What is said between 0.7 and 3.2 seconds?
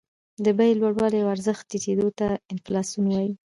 لوړوالي او ارزښت ټیټېدو ته انفلاسیون